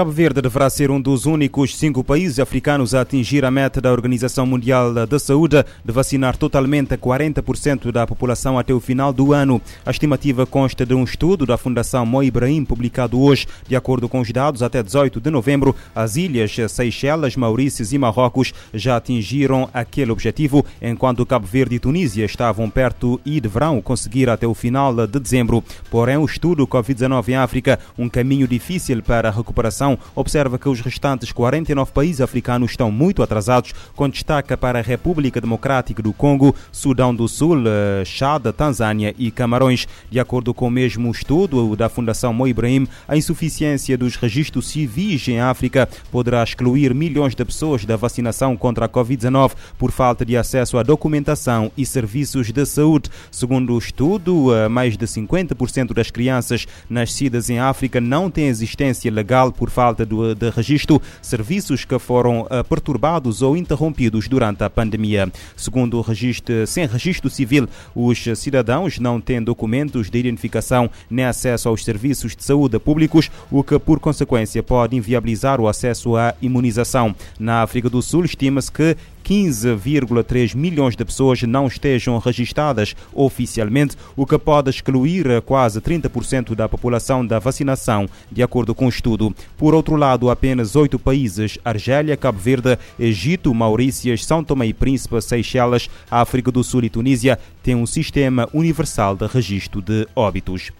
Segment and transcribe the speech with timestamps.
[0.00, 3.92] Cabo Verde deverá ser um dos únicos cinco países africanos a atingir a meta da
[3.92, 9.60] Organização Mundial da Saúde de vacinar totalmente 40% da população até o final do ano.
[9.84, 13.46] A estimativa consta de um estudo da Fundação Mo Ibrahim, publicado hoje.
[13.68, 18.54] De acordo com os dados, até 18 de novembro, as ilhas Seychelles, Maurícios e Marrocos
[18.72, 24.46] já atingiram aquele objetivo, enquanto Cabo Verde e Tunísia estavam perto e deverão conseguir até
[24.46, 25.62] o final de dezembro.
[25.90, 30.80] Porém, o estudo Covid-19 em África, um caminho difícil para a recuperação observa que os
[30.80, 36.54] restantes 49 países africanos estão muito atrasados, com destaque para a República Democrática do Congo,
[36.72, 39.86] Sudão do Sul, eh, Chad, Tanzânia e Camarões.
[40.10, 45.26] De acordo com o mesmo estudo da Fundação Mo Ibrahim, a insuficiência dos registros civis
[45.28, 50.36] em África poderá excluir milhões de pessoas da vacinação contra a Covid-19 por falta de
[50.36, 53.10] acesso à documentação e serviços de saúde.
[53.30, 59.10] Segundo o estudo, eh, mais de 50% das crianças nascidas em África não têm existência
[59.10, 64.70] legal por falta de, de registro, serviços que foram uh, perturbados ou interrompidos durante a
[64.70, 65.30] pandemia.
[65.56, 71.68] Segundo o registro, sem registro civil, os cidadãos não têm documentos de identificação nem acesso
[71.68, 77.14] aos serviços de saúde públicos, o que, por consequência, pode inviabilizar o acesso à imunização.
[77.38, 78.96] Na África do Sul, estima-se que
[79.30, 86.68] 15,3 milhões de pessoas não estejam registadas oficialmente, o que pode excluir quase 30% da
[86.68, 89.32] população da vacinação, de acordo com o estudo.
[89.56, 95.22] Por outro lado, apenas oito países Argélia, Cabo Verde, Egito, Maurícias, São Tomé e Príncipe,
[95.22, 100.72] Seychelles, África do Sul e Tunísia têm um sistema universal de registro de óbitos.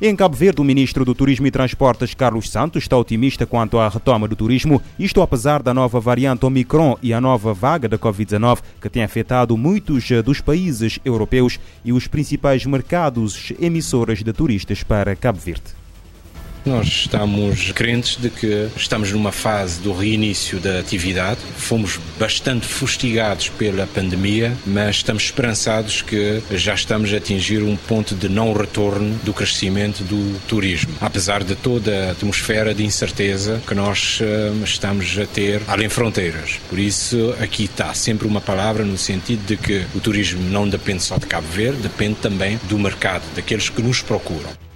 [0.00, 3.88] Em Cabo Verde, o ministro do Turismo e Transportes, Carlos Santos, está otimista quanto à
[3.88, 8.60] retoma do turismo, isto apesar da nova variante Omicron e a nova vaga da Covid-19
[8.80, 15.16] que tem afetado muitos dos países europeus e os principais mercados emissores de turistas para
[15.16, 15.77] Cabo Verde.
[16.64, 21.40] Nós estamos crentes de que estamos numa fase do reinício da atividade.
[21.56, 28.14] Fomos bastante fustigados pela pandemia, mas estamos esperançados que já estamos a atingir um ponto
[28.14, 33.74] de não retorno do crescimento do turismo, apesar de toda a atmosfera de incerteza que
[33.74, 36.58] nós eh, estamos a ter além fronteiras.
[36.68, 41.02] Por isso, aqui está sempre uma palavra no sentido de que o turismo não depende
[41.02, 44.67] só de Cabo Verde, depende também do mercado, daqueles que nos procuram.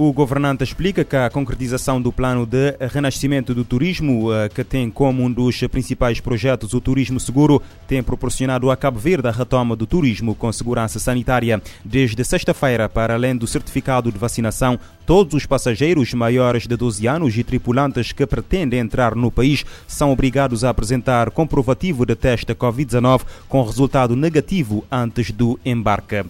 [0.00, 4.88] O governante explica que a concretização do plano de renascimento do turismo, eh, que tem
[4.88, 9.74] como um dos principais projetos o turismo seguro, tem proporcionado a Cabo Verde a retoma
[9.74, 11.60] do turismo com segurança sanitária.
[11.84, 17.36] Desde sexta-feira, para além do certificado de vacinação, todos os passageiros maiores de 12 anos
[17.36, 23.22] e tripulantes que pretendem entrar no país são obrigados a apresentar comprovativo de teste Covid-19
[23.48, 26.24] com resultado negativo antes do embarque.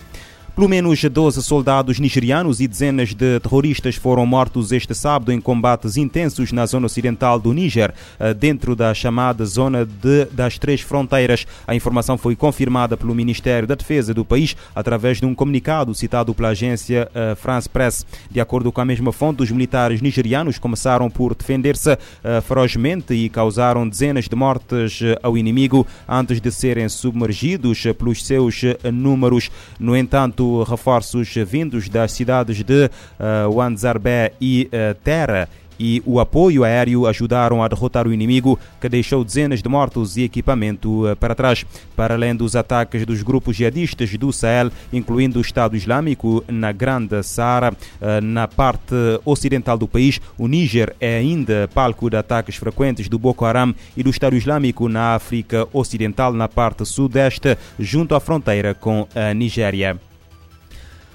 [0.59, 5.97] Pelo menos 12 soldados nigerianos e dezenas de terroristas foram mortos este sábado em combates
[5.97, 11.47] intensos na zona ocidental do Níger, eh, dentro da chamada Zona de, das Três Fronteiras.
[11.65, 16.35] A informação foi confirmada pelo Ministério da Defesa do país através de um comunicado citado
[16.35, 18.05] pela agência uh, France Press.
[18.29, 23.29] De acordo com a mesma fonte, os militares nigerianos começaram por defender-se uh, ferozmente e
[23.29, 29.53] causaram dezenas de mortes ao inimigo antes de serem submergidos pelos seus números.
[29.79, 35.49] No entanto, reforços vindos das cidades de uh, Wanzarbe e uh, Terra
[35.79, 40.23] e o apoio aéreo ajudaram a derrotar o inimigo, que deixou dezenas de mortos e
[40.23, 41.65] equipamento uh, para trás.
[41.95, 47.23] Para além dos ataques dos grupos jihadistas do Sahel, incluindo o Estado Islâmico na Grande
[47.23, 47.77] Saara,
[48.23, 48.95] na parte
[49.25, 54.03] ocidental do país, o Níger é ainda palco de ataques frequentes do Boko Haram e
[54.03, 60.08] do Estado Islâmico na África Ocidental, na parte sudeste, junto à fronteira com a Nigéria.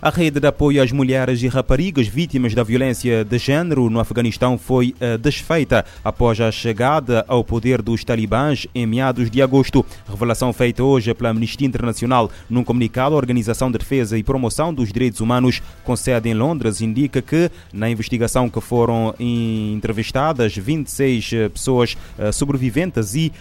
[0.03, 4.57] A rede de apoio às mulheres e raparigas vítimas da violência de género no Afeganistão
[4.57, 9.85] foi uh, desfeita após a chegada ao poder dos talibãs em meados de agosto.
[10.05, 14.91] Revelação feita hoje pela Amnistia Internacional num comunicado, a Organização de Defesa e Promoção dos
[14.91, 21.47] Direitos Humanos, com sede em Londres, indica que na investigação que foram entrevistadas 26 eh,
[21.47, 23.31] pessoas uh, sobreviventes e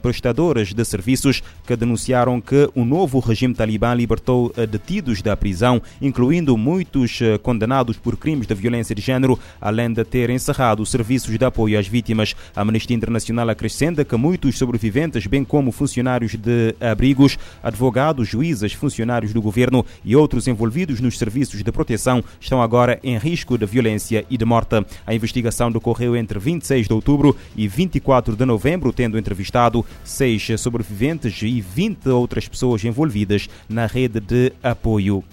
[0.00, 6.58] prestadoras de serviços que denunciaram que o novo regime talibã libertou detidos da prisão, incluindo
[6.58, 11.42] muitos eh, condenados por crimes de violência de género, além de ter encerrado serviços de
[11.42, 12.36] apoio às vítimas.
[12.54, 19.32] A Amnistia Internacional acrescenta que muitos sobreviventes, bem como funcionários de abrigos, advogados, juízes, funcionários
[19.32, 24.26] do governo e outros envolvidos nos serviços de proteção, estão agora em risco de violência
[24.28, 24.84] e de morte.
[25.06, 31.40] A investigação decorreu entre 26 de outubro e 24 de novembro, tendo entrevistado seis sobreviventes
[31.40, 35.24] e 20 outras pessoas envolvidas na rede de apoio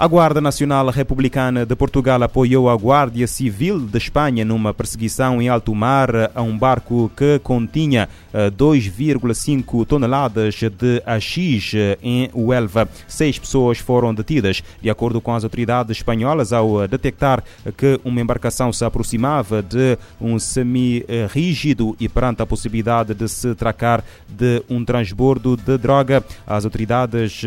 [0.00, 5.50] A Guarda Nacional Republicana de Portugal apoiou a Guardia Civil de Espanha numa perseguição em
[5.50, 8.08] alto mar a um barco que continha
[8.56, 12.88] 2,5 toneladas de AX em Huelva.
[13.06, 17.44] Seis pessoas foram detidas, de acordo com as autoridades espanholas, ao detectar
[17.76, 24.02] que uma embarcação se aproximava de um semi-rígido e perante a possibilidade de se tratar
[24.26, 26.24] de um transbordo de droga.
[26.46, 27.42] As autoridades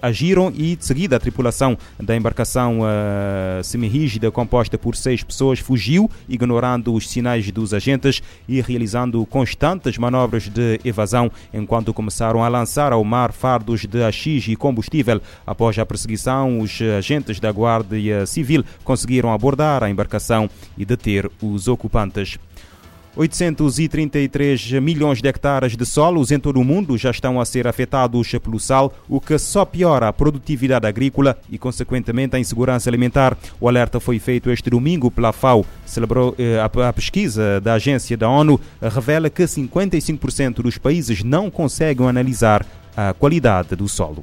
[0.00, 6.10] agiram e, de seguida, a tripulação da embarcação uh, semirrígida composta por seis pessoas fugiu,
[6.28, 12.92] ignorando os sinais dos agentes e realizando constantes manobras de evasão, enquanto começaram a lançar
[12.92, 15.20] ao mar fardos de AX e combustível.
[15.46, 17.96] Após a perseguição, os agentes da Guarda
[18.26, 22.38] Civil conseguiram abordar a embarcação e deter os ocupantes.
[23.16, 28.30] 833 milhões de hectares de solos em todo o mundo já estão a ser afetados
[28.42, 33.36] pelo sal, o que só piora a produtividade agrícola e, consequentemente, a insegurança alimentar.
[33.60, 35.66] O alerta foi feito este domingo pela FAO.
[35.84, 42.08] Celebrou eh, a pesquisa da agência da ONU revela que 55% dos países não conseguem
[42.08, 42.64] analisar
[42.96, 44.22] a qualidade do solo.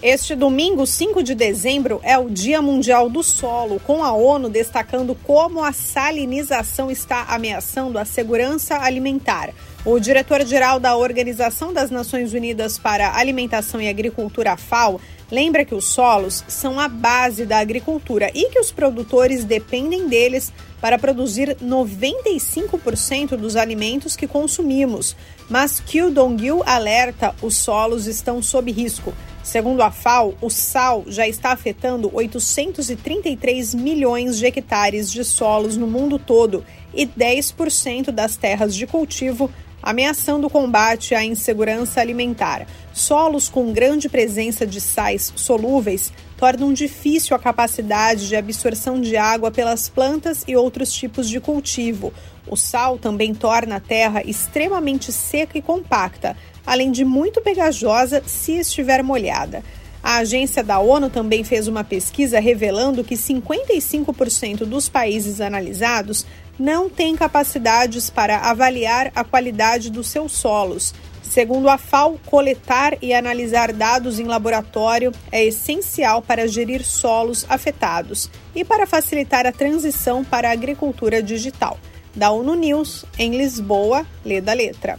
[0.00, 5.12] Este domingo, 5 de dezembro, é o Dia Mundial do Solo, com a ONU destacando
[5.24, 9.50] como a salinização está ameaçando a segurança alimentar.
[9.84, 15.00] O diretor-geral da Organização das Nações Unidas para Alimentação e Agricultura, FAO,
[15.32, 20.52] lembra que os solos são a base da agricultura e que os produtores dependem deles
[20.80, 25.16] para produzir 95% dos alimentos que consumimos.
[25.48, 29.12] Mas Kyu Dong-gil alerta: os solos estão sob risco.
[29.42, 35.86] Segundo a FAO, o sal já está afetando 833 milhões de hectares de solos no
[35.86, 39.50] mundo todo e 10% das terras de cultivo,
[39.82, 42.66] ameaçando o combate à insegurança alimentar.
[42.92, 49.50] Solos com grande presença de sais solúveis tornam difícil a capacidade de absorção de água
[49.50, 52.12] pelas plantas e outros tipos de cultivo.
[52.46, 56.36] O sal também torna a terra extremamente seca e compacta,
[56.66, 59.62] além de muito pegajosa se estiver molhada.
[60.02, 66.24] A agência da ONU também fez uma pesquisa revelando que 55% dos países analisados
[66.58, 70.94] não têm capacidades para avaliar a qualidade dos seus solos.
[71.22, 78.30] Segundo a FAO, coletar e analisar dados em laboratório é essencial para gerir solos afetados
[78.54, 81.78] e para facilitar a transição para a agricultura digital.
[82.14, 84.98] Da ONU News, em Lisboa, lê da letra.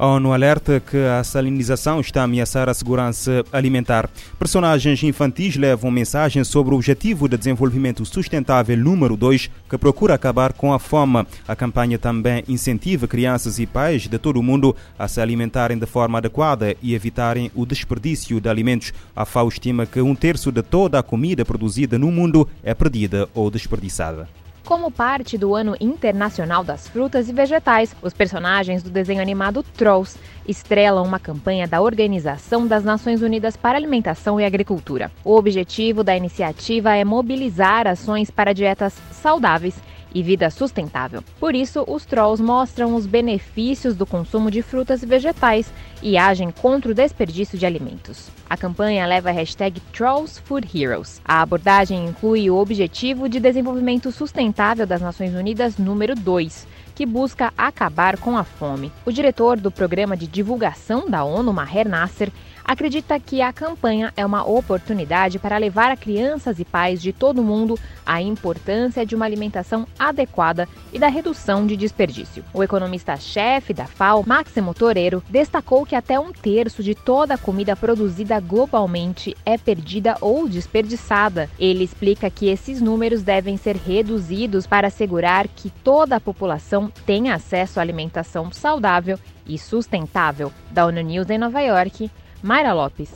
[0.00, 4.08] A ONU alerta que a salinização está a ameaçar a segurança alimentar.
[4.38, 10.54] Personagens infantis levam mensagem sobre o Objetivo de Desenvolvimento Sustentável número 2, que procura acabar
[10.54, 11.26] com a fome.
[11.46, 15.84] A campanha também incentiva crianças e pais de todo o mundo a se alimentarem de
[15.84, 18.94] forma adequada e evitarem o desperdício de alimentos.
[19.14, 23.28] A FAO estima que um terço de toda a comida produzida no mundo é perdida
[23.34, 24.26] ou desperdiçada.
[24.64, 30.18] Como parte do Ano Internacional das Frutas e Vegetais, os personagens do desenho animado Trolls
[30.46, 35.10] estrelam uma campanha da Organização das Nações Unidas para Alimentação e Agricultura.
[35.24, 39.74] O objetivo da iniciativa é mobilizar ações para dietas saudáveis
[40.14, 41.22] e vida sustentável.
[41.38, 46.50] Por isso, os trolls mostram os benefícios do consumo de frutas e vegetais e agem
[46.50, 48.30] contra o desperdício de alimentos.
[48.48, 51.20] A campanha leva a hashtag Trolls Food Heroes.
[51.24, 57.52] A abordagem inclui o Objetivo de Desenvolvimento Sustentável das Nações Unidas número 2, que busca
[57.56, 58.92] acabar com a fome.
[59.06, 62.30] O diretor do programa de divulgação da ONU, Maher Nasser,
[62.64, 67.40] acredita que a campanha é uma oportunidade para levar a crianças e pais de todo
[67.40, 72.44] o mundo a importância de uma alimentação adequada e da redução de desperdício.
[72.52, 77.76] O economista-chefe da FAO, Máximo Toreiro, destacou que até um terço de toda a comida
[77.76, 81.48] produzida globalmente é perdida ou desperdiçada.
[81.58, 87.34] Ele explica que esses números devem ser reduzidos para assegurar que toda a população tenha
[87.34, 90.52] acesso à alimentação saudável e sustentável.
[90.70, 92.10] Da ONU News em Nova York,
[92.42, 93.10] Mayra Lopes.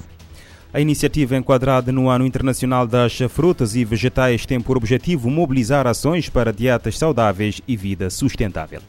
[0.73, 6.29] A iniciativa enquadrada no Ano Internacional das Frutas e Vegetais tem por objetivo mobilizar ações
[6.29, 8.81] para dietas saudáveis e vida sustentável.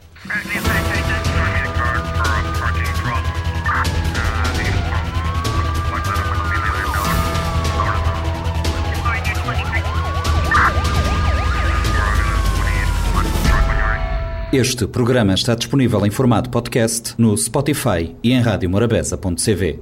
[14.52, 19.80] Este programa está disponível em formato podcast no Spotify e em radiomorabeza.cv.